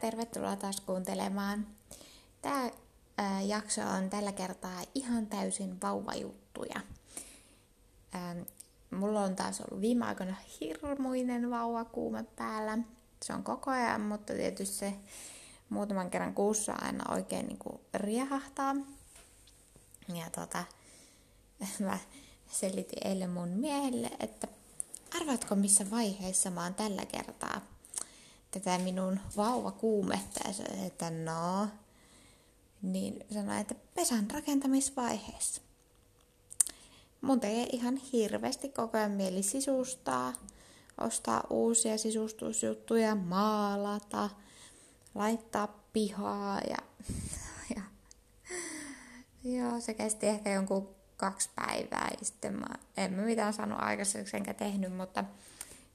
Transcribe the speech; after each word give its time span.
tervetuloa 0.00 0.56
taas 0.56 0.80
kuuntelemaan. 0.80 1.66
Tämä 2.42 2.70
jakso 3.46 3.82
on 3.82 4.10
tällä 4.10 4.32
kertaa 4.32 4.82
ihan 4.94 5.26
täysin 5.26 5.80
vauvajuttuja. 5.80 6.80
Mulla 8.90 9.20
on 9.20 9.36
taas 9.36 9.60
ollut 9.60 9.80
viime 9.80 10.06
aikoina 10.06 10.34
hirmuinen 10.60 11.50
vauvakuume 11.50 12.24
päällä. 12.36 12.78
Se 13.22 13.32
on 13.32 13.44
koko 13.44 13.70
ajan, 13.70 14.00
mutta 14.00 14.32
tietysti 14.32 14.76
se 14.76 14.94
muutaman 15.68 16.10
kerran 16.10 16.34
kuussa 16.34 16.72
aina 16.72 17.14
oikein 17.14 17.46
niin 17.46 17.58
kuin 17.58 17.80
riehahtaa. 17.94 18.76
Ja 20.08 20.30
tota, 20.30 20.64
mä 21.86 21.98
selitin 22.50 23.08
eilen 23.08 23.30
mun 23.30 23.48
miehelle, 23.48 24.10
että 24.20 24.48
arvatko 25.20 25.54
missä 25.54 25.90
vaiheessa 25.90 26.50
mä 26.50 26.62
oon 26.62 26.74
tällä 26.74 27.06
kertaa 27.06 27.60
tätä 28.50 28.78
minun 28.78 29.20
vauvakuumetta. 29.36 30.40
Ja 30.48 30.52
se, 30.52 30.62
että 30.62 31.10
no, 31.10 31.68
niin 32.82 33.24
sanoi, 33.34 33.60
että 33.60 33.74
pesän 33.94 34.30
rakentamisvaiheessa. 34.30 35.62
Mun 37.20 37.40
tekee 37.40 37.66
ihan 37.72 37.96
hirveästi 37.96 38.68
koko 38.68 38.98
ajan 38.98 39.10
mieli 39.10 39.42
sisustaa, 39.42 40.32
ostaa 41.00 41.44
uusia 41.50 41.98
sisustusjuttuja, 41.98 43.14
maalata, 43.14 44.30
laittaa 45.14 45.80
pihaa 45.92 46.60
ja, 46.60 46.76
ja 47.76 47.82
joo, 49.44 49.80
se 49.80 49.94
kesti 49.94 50.26
ehkä 50.26 50.52
jonkun 50.52 50.88
kaksi 51.16 51.50
päivää 51.54 52.10
ja 52.20 52.26
sitten 52.26 52.54
mä 52.54 52.66
en 52.96 53.12
mä 53.12 53.22
mitään 53.22 53.52
saanut 53.52 53.78
aikaiseksi 53.80 54.36
enkä 54.36 54.54
tehnyt, 54.54 54.96
mutta 54.96 55.24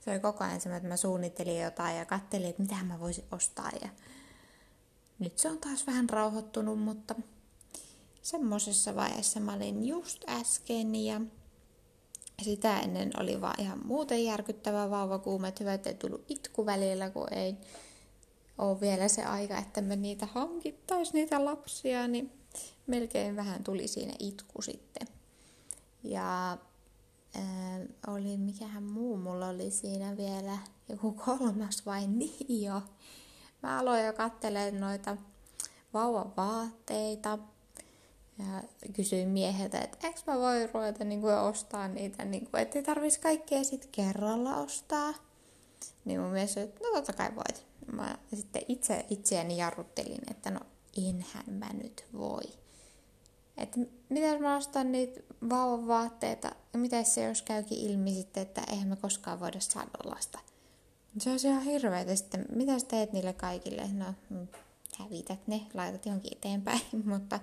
se 0.05 0.11
oli 0.11 0.19
koko 0.19 0.43
ajan 0.43 0.61
semmoinen, 0.61 0.77
että 0.77 0.89
mä 0.89 0.97
suunnittelin 0.97 1.61
jotain 1.61 1.97
ja 1.97 2.05
katselin, 2.05 2.49
että 2.49 2.61
mitä 2.61 2.83
mä 2.83 2.99
voisin 2.99 3.25
ostaa 3.31 3.71
ja 3.81 3.89
nyt 5.19 5.37
se 5.37 5.49
on 5.49 5.57
taas 5.57 5.87
vähän 5.87 6.09
rauhoittunut, 6.09 6.79
mutta 6.79 7.15
semmoisessa 8.21 8.95
vaiheessa 8.95 9.39
mä 9.39 9.53
olin 9.53 9.87
just 9.87 10.23
äsken 10.29 10.95
ja 10.95 11.21
sitä 12.41 12.79
ennen 12.79 13.11
oli 13.19 13.41
vaan 13.41 13.61
ihan 13.61 13.87
muuten 13.87 14.25
järkyttävä 14.25 14.89
vauvakuume, 14.89 15.47
että 15.47 15.63
hyvä, 15.63 15.73
ettei 15.73 15.93
tullut 15.93 16.25
itku 16.27 16.65
välillä, 16.65 17.09
kun 17.09 17.33
ei 17.33 17.55
ole 18.57 18.81
vielä 18.81 19.07
se 19.07 19.23
aika, 19.23 19.57
että 19.57 19.81
me 19.81 19.95
niitä 19.95 20.25
hankittaisi 20.25 21.13
niitä 21.13 21.45
lapsia, 21.45 22.07
niin 22.07 22.31
melkein 22.87 23.35
vähän 23.35 23.63
tuli 23.63 23.87
siinä 23.87 24.13
itku 24.19 24.61
sitten. 24.61 25.07
Ja 26.03 26.57
oli 28.07 28.37
mikähän 28.37 28.83
muu, 28.83 29.17
mulla 29.17 29.47
oli 29.47 29.71
siinä 29.71 30.17
vielä 30.17 30.57
joku 30.89 31.11
kolmas 31.11 31.85
vai 31.85 32.07
niin 32.19 32.63
jo. 32.63 32.81
Mä 33.63 33.79
aloin 33.79 34.05
jo 34.05 34.13
katselemaan 34.13 34.79
noita 34.79 35.17
vauvan 35.93 36.33
vaatteita 36.37 37.39
ja 38.39 38.63
kysyin 38.93 39.29
mieheltä, 39.29 39.81
että 39.81 40.07
eikö 40.07 40.19
mä 40.27 40.39
voi 40.39 40.67
ruveta 40.73 41.03
niin 41.03 41.21
kuin 41.21 41.35
ostaa 41.35 41.87
niitä, 41.87 42.25
niin 42.25 42.47
kuin, 42.47 42.61
ettei 42.61 42.83
tarvitsisi 42.83 43.21
kaikkea 43.21 43.63
sit 43.63 43.89
kerralla 43.91 44.57
ostaa. 44.57 45.13
Niin 46.05 46.19
mun 46.19 46.31
mielestä, 46.31 46.61
että 46.61 46.79
no 46.83 46.95
totta 46.95 47.13
kai 47.13 47.35
voit. 47.35 47.65
Mä 47.91 48.17
sitten 48.33 48.61
itse 48.67 49.05
itseäni 49.09 49.57
jarruttelin, 49.57 50.21
että 50.31 50.51
no 50.51 50.59
enhän 51.07 51.45
mä 51.49 51.73
nyt 51.73 52.05
voi. 52.13 52.64
Että 53.57 53.79
miten 54.09 54.41
mä 54.41 54.57
ostan 54.57 54.91
niitä 54.91 55.21
vauvan 55.49 55.87
vaatteita, 55.87 56.51
ja 56.73 56.79
mitä 56.79 57.03
se 57.03 57.23
jos 57.23 57.41
käykin 57.41 57.77
ilmi 57.77 58.13
sitten, 58.13 58.43
että 58.43 58.61
eihän 58.71 58.87
me 58.87 58.95
koskaan 58.95 59.39
voida 59.39 59.59
saada 59.59 59.89
lasta. 60.03 60.39
Se 61.17 61.29
on 61.29 61.39
ihan 61.43 61.61
hirveetä 61.61 62.15
sitten. 62.15 62.45
Mitä 62.55 62.79
sä 62.79 62.85
teet 62.85 63.13
niille 63.13 63.33
kaikille? 63.33 63.87
No, 63.93 64.05
mm, 64.29 64.47
hävität 64.99 65.47
ne, 65.47 65.61
laitat 65.73 66.05
johonkin 66.05 66.37
eteenpäin, 66.37 66.81
mutta 67.05 67.39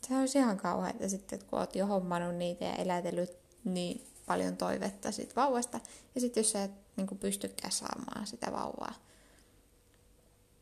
se 0.00 0.16
on 0.16 0.28
ihan 0.34 0.56
kauheata 0.56 1.08
sitten, 1.08 1.38
kun 1.38 1.58
oot 1.58 1.76
jo 1.76 1.86
hommannut 1.86 2.36
niitä 2.36 2.64
ja 2.64 2.74
elätellyt 2.74 3.36
niin 3.64 4.06
paljon 4.26 4.56
toivetta 4.56 5.12
sit 5.12 5.36
vauvasta. 5.36 5.80
Ja 6.14 6.20
sitten 6.20 6.40
jos 6.40 6.52
sä 6.52 6.64
et 6.64 6.70
niin 6.96 7.18
pystykään 7.20 7.72
saamaan 7.72 8.26
sitä 8.26 8.52
vauvaa, 8.52 8.94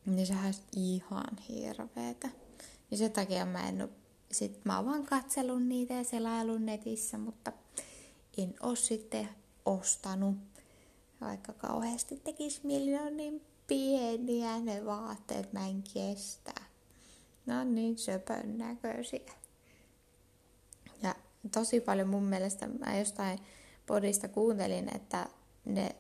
niin 0.07 0.27
se 0.27 0.33
on 0.33 0.55
ihan 0.77 1.39
hirveetä. 1.49 2.29
Ja 2.91 2.97
sen 2.97 3.13
takia 3.13 3.47
mä 3.47 3.69
en 3.69 3.83
ole, 3.83 3.91
sit 4.33 4.65
mä 4.65 4.77
oon 4.77 4.87
vaan 4.87 5.07
katsellut 5.07 5.63
niitä 5.63 5.95
ja 5.95 6.05
selailun 6.05 6.67
netissä, 6.67 7.19
mutta 7.19 7.53
en 8.39 8.55
oo 8.63 8.75
sitten 8.75 9.29
ostanut 9.65 10.37
vaikka 11.21 11.53
kauheasti 11.53 12.17
tekisi 12.17 12.61
mieli, 12.65 13.11
niin 13.11 13.43
pieniä 13.67 14.59
ne 14.59 14.85
vaatteet, 14.85 15.53
mä 15.53 15.67
en 15.67 15.83
kestä. 15.95 16.53
No 17.47 17.65
niin 17.65 17.99
söpön 17.99 18.59
näköisiä. 18.59 19.33
Ja 21.03 21.15
tosi 21.53 21.81
paljon 21.81 22.09
mun 22.09 22.25
mielestä, 22.25 22.67
mä 22.67 22.99
jostain 22.99 23.39
podista 23.87 24.29
kuuntelin, 24.29 24.97
että 24.97 25.27
ne 25.65 25.97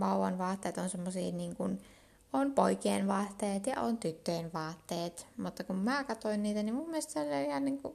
vauvan 0.00 0.38
vaatteet 0.38 0.78
on 0.78 0.90
semmosia 0.90 1.32
niin 1.32 1.56
kuin, 1.56 1.80
on 2.40 2.52
poikien 2.52 3.08
vaatteet 3.08 3.66
ja 3.66 3.80
on 3.80 3.96
tyttöjen 3.98 4.52
vaatteet. 4.52 5.26
Mutta 5.36 5.64
kun 5.64 5.76
mä 5.76 6.04
katsoin 6.04 6.42
niitä, 6.42 6.62
niin 6.62 6.74
mun 6.74 6.90
mielestä 6.90 7.12
se 7.12 7.20
oli 7.20 7.44
ihan 7.44 7.64
niin 7.64 7.82
kuin, 7.82 7.94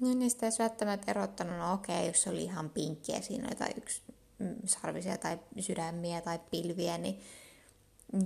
niin 0.00 0.18
niistä 0.18 0.46
ei 0.46 0.52
välttämättä 0.58 1.10
erottanut, 1.10 1.58
no 1.58 1.72
okei, 1.72 1.96
okay, 1.96 2.06
jos 2.06 2.22
se 2.22 2.30
oli 2.30 2.44
ihan 2.44 2.70
pinkkiä 2.70 3.20
siinä 3.20 3.54
tai 3.54 3.70
yksi 3.76 4.02
Mm, 4.38 4.56
sarvisia 4.64 5.18
tai 5.18 5.38
sydämiä 5.60 6.20
tai 6.20 6.40
pilviä, 6.50 6.98
niin 6.98 7.20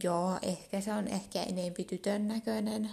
joo, 0.03 0.39
ehkä 0.43 0.81
se 0.81 0.93
on 0.93 1.09
ehkä 1.09 1.43
enempi 1.43 1.85
tytön 1.85 2.29
näköinen. 2.29 2.91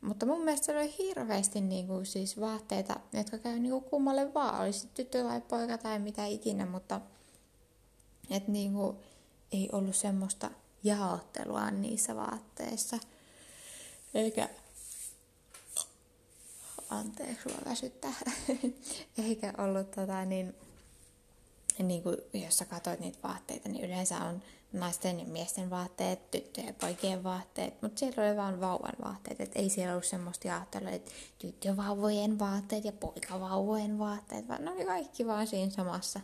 Mutta 0.00 0.26
mun 0.26 0.44
mielestä 0.44 0.66
se 0.66 0.78
oli 0.78 0.94
hirveästi 0.98 1.60
niin 1.60 1.86
kuin, 1.86 2.06
siis 2.06 2.40
vaatteita, 2.40 3.00
jotka 3.12 3.38
käy 3.38 3.58
niin 3.58 3.70
kuin 3.70 3.84
kummalle 3.84 4.34
vaan, 4.34 4.60
olisi 4.60 4.88
tyttö 4.94 5.22
tai 5.22 5.40
poika 5.40 5.78
tai 5.78 5.98
mitä 5.98 6.26
ikinä, 6.26 6.66
mutta 6.66 7.00
et 8.30 8.48
niin 8.48 8.72
kuin, 8.72 8.96
ei 9.52 9.68
ollut 9.72 9.96
semmoista 9.96 10.50
jaottelua 10.84 11.70
niissä 11.70 12.16
vaatteissa. 12.16 12.98
Eikä 14.14 14.48
anteeksi, 16.90 17.48
mä 17.48 17.70
väsyttää. 17.70 18.14
Eikä 19.28 19.54
ollut 19.58 19.90
tota, 19.90 20.24
niin, 20.24 20.54
niin 21.78 22.02
kuin, 22.02 22.16
jos 22.32 22.58
sä 22.58 22.64
katsoit 22.64 23.00
niitä 23.00 23.18
vaatteita, 23.22 23.68
niin 23.68 23.84
yleensä 23.84 24.18
on 24.18 24.42
naisten 24.72 25.20
ja 25.20 25.26
miesten 25.26 25.70
vaatteet, 25.70 26.30
tyttöjen 26.30 26.66
ja 26.66 26.74
poikien 26.80 27.24
vaatteet, 27.24 27.82
mutta 27.82 27.98
siellä 27.98 28.22
oli 28.22 28.36
vain 28.36 28.60
vauvan 28.60 28.94
vaatteet, 29.04 29.40
että 29.40 29.58
ei 29.58 29.68
siellä 29.68 29.92
ollut 29.92 30.04
semmoista 30.04 30.48
jaottelua, 30.48 30.90
että 30.90 31.12
tyttövauvojen 31.38 32.38
vaatteet 32.38 32.84
ja 32.84 32.92
poikavauvojen 32.92 33.98
vaatteet, 33.98 34.48
vaan 34.48 34.64
ne 34.64 34.70
oli 34.70 34.84
kaikki 34.84 35.26
vaan 35.26 35.46
siinä 35.46 35.72
samassa. 35.72 36.20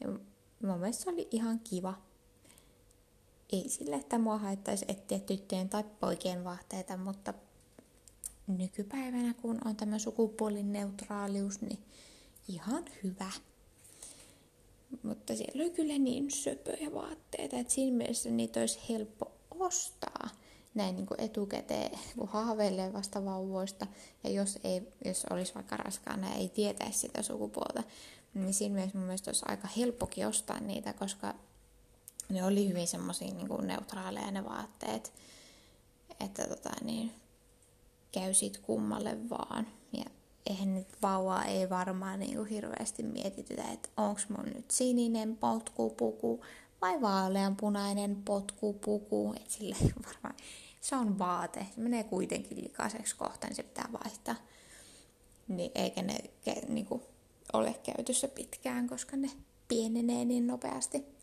Ja 0.00 0.08
mun 0.62 0.78
mielestä 0.78 1.04
se 1.04 1.10
oli 1.10 1.28
ihan 1.30 1.60
kiva. 1.60 1.94
Ei 3.52 3.68
sille, 3.68 3.96
että 3.96 4.18
mua 4.18 4.38
haittaisi 4.38 4.84
etsiä 4.88 5.18
tyttöjen 5.18 5.68
tai 5.68 5.84
poikien 6.00 6.44
vaatteita, 6.44 6.96
mutta 6.96 7.34
nykypäivänä, 8.46 9.34
kun 9.34 9.58
on 9.64 9.76
tämä 9.76 9.98
sukupuolineutraalius, 9.98 11.60
niin 11.60 11.78
ihan 12.48 12.84
hyvä. 13.04 13.30
Mutta 15.02 15.36
siellä 15.36 15.62
oli 15.62 15.70
kyllä 15.70 15.98
niin 15.98 16.30
söpöjä 16.30 16.94
vaatteita, 16.94 17.56
että 17.56 17.72
siinä 17.72 17.96
mielessä 17.96 18.30
niitä 18.30 18.60
olisi 18.60 18.78
helppo 18.88 19.32
ostaa 19.50 20.28
näin 20.74 20.96
niin 20.96 21.06
kuin 21.06 21.20
etukäteen, 21.20 21.98
kun 22.18 22.28
haaveilee 22.28 22.92
vasta 22.92 23.24
vauvoista. 23.24 23.86
Ja 24.24 24.30
jos, 24.30 24.58
ei, 24.64 24.82
jos 25.04 25.26
olisi 25.30 25.54
vaikka 25.54 25.76
raskaana 25.76 26.28
ja 26.28 26.34
ei 26.34 26.48
tietäisi 26.48 26.98
sitä 26.98 27.22
sukupuolta, 27.22 27.82
niin 28.34 28.54
siinä 28.54 28.74
mielessä 28.74 28.98
mun 28.98 29.06
mielestä 29.06 29.28
olisi 29.28 29.44
aika 29.48 29.68
helppokin 29.76 30.26
ostaa 30.26 30.60
niitä, 30.60 30.92
koska 30.92 31.34
ne 32.28 32.44
oli 32.44 32.68
hyvin 32.68 32.88
semmoisia 32.88 33.34
niin 33.34 33.66
neutraaleja 33.66 34.30
ne 34.30 34.44
vaatteet, 34.44 35.12
että 36.20 36.46
tota, 36.46 36.70
niin, 36.84 37.12
käy 38.12 38.34
sit 38.34 38.58
kummalle 38.58 39.30
vaan. 39.30 39.66
Ja 39.92 40.04
eihän 40.46 40.74
nyt 40.74 40.88
vauvaa 41.02 41.44
ei 41.44 41.70
varmaan 41.70 42.18
niin 42.20 42.36
kuin 42.36 42.48
hirveästi 42.48 43.02
mietitytä, 43.02 43.62
että 43.72 43.88
onko 43.96 44.20
mun 44.28 44.52
nyt 44.54 44.70
sininen 44.70 45.36
potkupuku 45.36 46.44
vai 46.80 47.00
vaaleanpunainen 47.00 48.16
potkupuku. 48.24 49.34
Et 49.36 49.50
sille 49.50 49.76
varmaan, 50.06 50.34
se 50.80 50.96
on 50.96 51.18
vaate. 51.18 51.66
Se 51.74 51.80
menee 51.80 52.04
kuitenkin 52.04 52.64
likaiseksi 52.64 53.16
kohta, 53.16 53.46
niin 53.46 53.56
se 53.56 53.62
pitää 53.62 53.88
vaihtaa. 54.04 54.34
Niin 55.48 55.70
eikä 55.74 56.02
ne 56.02 56.18
niin 56.68 56.86
kuin, 56.86 57.02
ole 57.52 57.74
käytössä 57.82 58.28
pitkään, 58.28 58.88
koska 58.88 59.16
ne 59.16 59.30
pienenee 59.68 60.24
niin 60.24 60.46
nopeasti. 60.46 61.17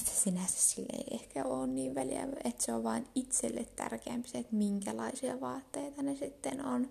Että 0.00 0.10
sinänsä 0.10 0.58
sille 0.58 0.92
ei 0.92 1.14
ehkä 1.14 1.44
ole 1.44 1.66
niin 1.66 1.94
väliä, 1.94 2.28
että 2.44 2.64
se 2.64 2.72
on 2.72 2.84
vain 2.84 3.06
itselle 3.14 3.66
tärkeämpi 3.76 4.28
se, 4.28 4.38
että 4.38 4.56
minkälaisia 4.56 5.40
vaatteita 5.40 6.02
ne 6.02 6.16
sitten 6.16 6.64
on 6.64 6.90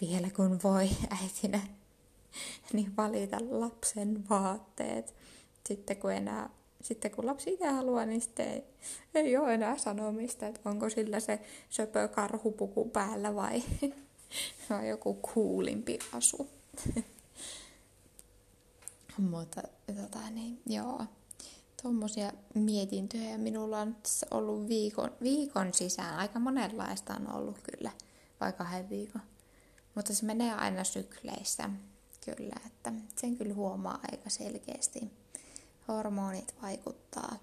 vielä 0.00 0.30
kun 0.30 0.58
voi 0.64 0.90
äitinä 1.22 1.60
niin 2.72 2.96
valita 2.96 3.36
lapsen 3.50 4.28
vaatteet. 4.28 5.14
Sitten 5.66 5.96
kun 5.96 6.12
enää 6.12 6.50
sitten 6.82 7.10
kun 7.10 7.26
lapsi 7.26 7.52
itse 7.52 7.68
haluaa, 7.68 8.06
niin 8.06 8.20
sitten 8.20 8.48
ei, 8.48 8.64
ei 9.14 9.36
ole 9.36 9.54
enää 9.54 9.78
sanomista, 9.78 10.46
että 10.46 10.70
onko 10.70 10.90
sillä 10.90 11.20
se 11.20 11.40
söpö 11.70 12.08
karhupuku 12.08 12.88
päällä 12.88 13.34
vai, 13.34 13.62
vai 14.70 14.88
joku 14.88 15.14
kuulimpi 15.14 15.98
asu. 16.12 16.50
Mutta 19.18 19.62
tota 20.02 20.30
niin, 20.30 20.60
joo. 20.66 21.06
Tuommoisia 21.82 22.32
mietintöjä 22.54 23.38
minulla 23.38 23.78
on 23.78 23.96
ollut 24.30 24.68
viikon, 24.68 25.10
viikon 25.22 25.74
sisään. 25.74 26.18
Aika 26.18 26.38
monenlaista 26.38 27.14
on 27.14 27.32
ollut 27.32 27.58
kyllä, 27.58 27.90
vai 28.40 28.52
kahden 28.52 28.88
viikon. 28.88 29.22
Mutta 29.94 30.14
se 30.14 30.24
menee 30.26 30.54
aina 30.54 30.84
sykleissä, 30.84 31.70
kyllä, 32.24 32.56
että 32.66 32.92
sen 33.16 33.36
kyllä 33.36 33.54
huomaa 33.54 34.00
aika 34.12 34.30
selkeästi. 34.30 35.10
Hormonit 35.88 36.54
vaikuttaa. 36.62 37.36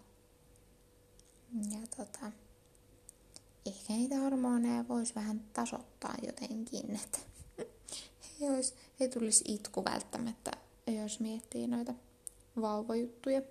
Ja 1.71 1.87
tota, 1.97 2.31
ehkä 3.65 3.93
niitä 3.93 4.17
hormoneja 4.17 4.87
voisi 4.87 5.15
vähän 5.15 5.39
tasoittaa 5.53 6.15
jotenkin, 6.25 6.95
että 6.95 7.19
ei, 8.41 8.49
olisi, 8.49 8.73
ei 8.99 9.09
tulisi 9.09 9.43
itku 9.47 9.83
välttämättä, 9.85 10.51
jos 10.87 11.19
miettii 11.19 11.67
noita 11.67 11.93
vauvajuttuja. 12.61 13.41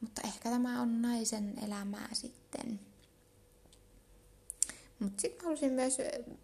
Mutta 0.00 0.20
ehkä 0.24 0.50
tämä 0.50 0.82
on 0.82 1.02
naisen 1.02 1.54
elämää 1.64 2.08
sitten. 2.12 2.80
Mutta 4.98 5.20
sitten 5.20 5.44
haluaisin 5.44 5.72
myös 5.72 5.98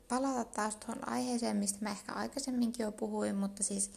palata 0.08 0.44
taas 0.44 0.76
tuohon 0.76 1.08
aiheeseen, 1.08 1.56
mistä 1.56 1.78
mä 1.80 1.90
ehkä 1.90 2.12
aikaisemminkin 2.12 2.84
jo 2.84 2.92
puhuin, 2.92 3.36
mutta 3.36 3.62
siis 3.62 3.90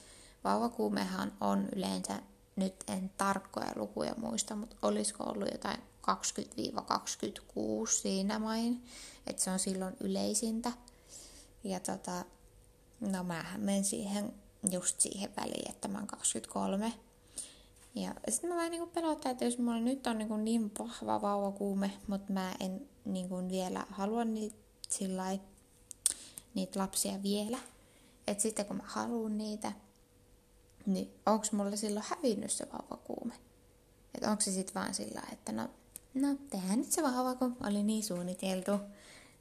vauvakuumehan 0.44 1.34
on 1.42 1.70
yleensä, 1.76 2.22
nyt 2.56 2.76
en 2.88 3.12
tarkkoja 3.18 3.72
lukuja 3.76 4.14
muista, 4.18 4.56
mutta 4.56 4.76
olisiko 4.82 5.24
ollut 5.24 5.48
jotain 5.52 5.80
20-26 6.08 7.88
siinä 8.02 8.40
main, 8.40 8.84
että 9.28 9.44
se 9.44 9.52
on 9.52 9.60
silloin 9.60 9.98
yleisintä. 10.00 10.72
Ja 11.64 11.80
tota, 11.80 12.26
no 13.00 13.24
mähän 13.24 13.62
menen 13.62 13.84
siihen 13.84 14.34
just 14.72 15.02
siihen 15.02 15.30
väliin, 15.38 15.70
että 15.72 15.88
mä 15.88 15.98
oon 15.98 16.08
23. 16.08 16.94
Ja 18.02 18.14
sitten 18.30 18.50
mä 18.50 18.56
vähän 18.56 18.72
niin 18.72 18.90
pelottaa, 18.90 19.32
että 19.32 19.46
jos 19.46 19.58
mulla 19.58 19.80
nyt 19.80 20.08
on 20.08 20.18
niin, 20.18 20.44
niin 20.44 20.72
vahva 20.80 21.22
vauvakuume, 21.22 21.92
mutta 22.08 22.34
mä 22.34 22.54
en 22.60 22.90
niin 23.06 23.30
kuin 23.30 23.50
vielä 23.50 23.86
halua 23.90 24.26
niitä, 24.26 24.56
sillai, 24.90 25.40
lapsia 26.76 27.24
vielä. 27.24 27.58
Että 28.28 28.42
sitten 28.42 28.66
kun 28.66 28.76
mä 28.76 28.84
haluan 28.86 29.38
niitä, 29.38 29.72
niin 30.86 31.12
onko 31.26 31.46
mulla 31.52 31.76
silloin 31.76 32.06
hävinnyt 32.10 32.52
se 32.52 32.68
vauvakuume? 32.74 33.34
Että 34.16 34.32
onko 34.32 34.42
se 34.42 34.52
sitten 34.52 34.76
vaan 34.76 34.94
sillä 34.94 35.22
että 35.32 35.52
no, 35.52 35.70
no 36.14 36.36
tehdään 36.50 36.80
nyt 36.80 36.92
se 36.92 37.04
vauva, 37.04 37.36
kun 37.36 37.58
oli 37.68 37.84
niin 37.84 38.04
suunniteltu. 38.04 38.72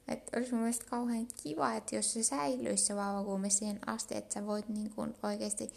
Että 0.07 0.37
olisi 0.37 0.51
mun 0.51 0.61
mielestä 0.61 0.85
kauhean 0.89 1.27
kiva, 1.43 1.73
että 1.73 1.95
jos 1.95 2.13
se 2.13 2.23
säilyisi 2.23 2.85
se 2.85 2.95
vauvakuume 2.95 3.49
siihen 3.49 3.79
asti, 3.85 4.17
että 4.17 4.33
sä 4.33 4.45
voit 4.45 4.69
niin 4.69 4.89
kuin 4.89 5.15
oikeasti 5.23 5.73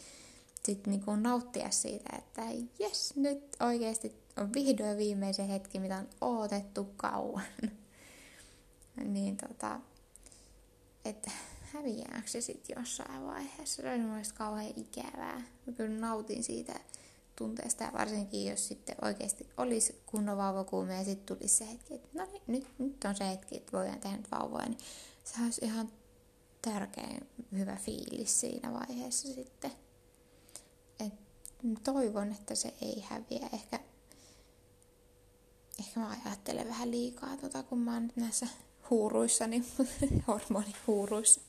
sit 0.65 0.87
niin 0.87 1.03
nauttia 1.17 1.71
siitä, 1.71 2.17
että 2.19 2.43
jes, 2.79 3.17
nyt 3.17 3.57
oikeasti 3.61 4.15
on 4.37 4.53
vihdoin 4.55 4.99
viimeisen 4.99 5.49
hetki, 5.49 5.79
mitä 5.79 5.99
on 5.99 6.09
odotettu 6.21 6.85
kauan. 6.97 7.45
niin 9.05 9.37
tota, 9.37 9.81
että 11.05 11.31
häviääkö 11.61 12.29
se 12.29 12.41
sitten 12.41 12.77
jossain 12.79 13.27
vaiheessa. 13.27 13.83
Se 13.83 13.93
on 13.93 14.01
mun 14.01 14.23
kauhean 14.35 14.73
ikävää. 14.77 15.43
Mä 15.67 15.73
kyllä 15.77 16.01
nautin 16.01 16.45
siitä 16.45 16.81
tunteesta 17.37 17.85
ja 17.85 17.93
varsinkin 17.93 18.51
jos 18.51 18.69
sitten 18.69 18.97
oikeasti 19.03 19.49
olisi 19.57 20.03
kunnon 20.07 20.37
vauvakuume 20.37 20.95
ja 20.95 21.05
sitten 21.05 21.37
tulisi 21.37 21.57
se 21.57 21.71
hetki, 21.71 21.95
että 21.95 22.09
no 22.13 22.25
niin, 22.25 22.43
nyt, 22.47 22.67
nyt 22.79 23.05
on 23.05 23.17
se 23.17 23.29
hetki, 23.29 23.57
että 23.57 23.73
voidaan 23.73 24.01
tehdä 24.01 24.17
nyt 24.17 24.31
vauvoja, 24.31 24.69
niin 24.69 24.79
se 25.25 25.43
olisi 25.45 25.65
ihan 25.65 25.93
tärkein 26.63 27.29
hyvä 27.53 27.77
fiilis 27.77 28.41
siinä 28.41 28.73
vaiheessa 28.73 29.29
sitten. 29.29 29.71
Toivon, 31.85 32.33
että 32.33 32.55
se 32.55 32.75
ei 32.83 33.05
häviä. 33.09 33.49
Ehkä, 33.53 33.81
ehkä 35.81 36.01
mä 36.01 36.17
ajattelen 36.27 36.69
vähän 36.69 36.91
liikaa, 36.91 37.37
tota, 37.37 37.63
kun 37.63 37.79
mä 37.79 37.95
oon 37.95 38.03
nyt 38.03 38.17
näissä 38.17 38.47
huuruissa, 38.91 39.47
niin 39.47 39.67
hormonihuuruissa. 40.29 41.41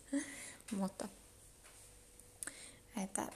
Mutta 0.71 1.07
että 3.03 3.27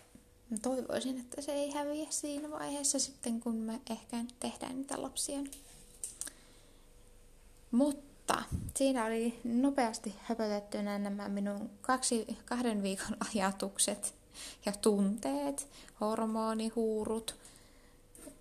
toivoisin, 0.62 1.20
että 1.20 1.42
se 1.42 1.52
ei 1.52 1.72
häviä 1.72 2.08
siinä 2.10 2.52
vaiheessa 2.52 3.00
sitten, 3.00 3.40
kun 3.40 3.56
me 3.56 3.82
ehkä 3.90 4.18
tehdään 4.40 4.76
niitä 4.76 5.02
lapsia. 5.02 5.40
Mutta 7.72 8.44
siinä 8.78 9.06
oli 9.06 9.40
nopeasti 9.44 10.16
höpötettynä 10.22 11.00
nämä 11.00 11.30
minun 11.30 11.70
kaksi, 11.82 12.38
kahden 12.46 12.84
viikon 12.84 13.18
ajatukset 13.34 14.14
ja 14.66 14.72
tunteet, 14.72 15.68
hormonihuurut, 16.02 17.36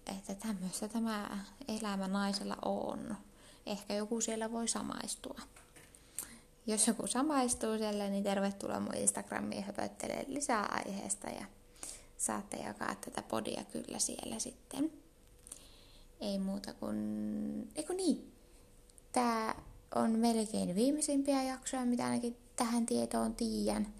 että 0.07 0.35
tämmöistä 0.35 0.89
tämä 0.89 1.45
elämä 1.69 2.09
naisella 2.09 2.57
on. 2.65 3.17
Ehkä 3.67 3.95
joku 3.95 4.21
siellä 4.21 4.53
voi 4.53 4.69
samaistua. 4.69 5.41
Jos 6.67 6.87
joku 6.87 7.07
samaistuu 7.07 7.79
siellä, 7.79 8.09
niin 8.09 8.25
tervetuloa 8.25 8.81
mun 8.81 8.95
Instagramiin 8.95 9.65
höpöttelee 9.65 10.25
lisää 10.29 10.67
aiheesta 10.67 11.31
ja 11.31 11.47
saatte 12.19 12.57
jakaa 12.57 12.95
tätä 12.95 13.23
podia 13.23 13.65
kyllä 13.73 13.99
siellä 13.99 14.39
sitten. 14.39 14.93
Ei 16.21 16.39
muuta 16.39 16.73
kuin... 16.73 17.73
Eikö 17.77 17.95
niin? 17.95 18.33
Tää 19.13 19.63
on 19.95 20.11
melkein 20.11 20.75
viimeisimpiä 20.75 21.43
jaksoja, 21.43 21.85
mitä 21.85 22.05
ainakin 22.05 22.37
tähän 22.57 22.87
tietoon 22.87 23.35
tiedän. 23.35 23.95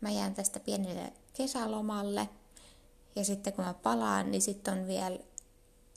Mä 0.00 0.10
jään 0.10 0.34
tästä 0.34 0.60
pienelle 0.60 1.12
kesälomalle. 1.38 2.28
Ja 3.16 3.24
sitten 3.24 3.52
kun 3.52 3.64
mä 3.64 3.74
palaan, 3.74 4.30
niin 4.30 4.42
sitten 4.42 4.78
on 4.78 4.86
vielä 4.86 5.18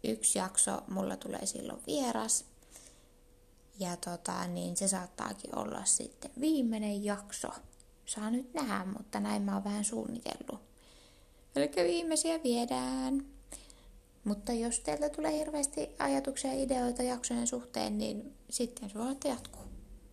yksi 0.03 0.39
jakso, 0.39 0.81
mulla 0.87 1.17
tulee 1.17 1.45
silloin 1.45 1.81
vieras. 1.87 2.45
Ja 3.79 3.97
tota, 3.97 4.47
niin 4.47 4.77
se 4.77 4.87
saattaakin 4.87 5.57
olla 5.57 5.85
sitten 5.85 6.31
viimeinen 6.39 7.03
jakso. 7.03 7.47
Saa 8.05 8.31
nyt 8.31 8.53
nähdä, 8.53 8.85
mutta 8.97 9.19
näin 9.19 9.41
mä 9.41 9.53
oon 9.53 9.63
vähän 9.63 9.85
suunnitellut. 9.85 10.59
Eli 11.55 11.71
viimeisiä 11.83 12.43
viedään. 12.43 13.25
Mutta 14.23 14.53
jos 14.53 14.79
teiltä 14.79 15.09
tulee 15.09 15.37
hirveästi 15.37 15.89
ajatuksia 15.99 16.53
ja 16.53 16.63
ideoita 16.63 17.03
jaksojen 17.03 17.47
suhteen, 17.47 17.97
niin 17.97 18.33
sitten 18.49 18.89
se 18.89 18.99
voi 18.99 19.15
jatkuu. 19.25 19.61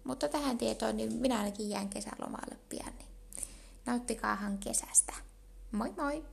Mutta 0.04 0.28
tähän 0.28 0.58
tietoon, 0.58 0.96
niin 0.96 1.12
minä 1.14 1.38
ainakin 1.38 1.70
jään 1.70 1.88
kesälomalle 1.88 2.56
pian. 2.68 2.92
Nauttikaahan 3.88 4.58
kesästä. 4.58 5.12
Moi 5.72 5.92
moi! 5.96 6.24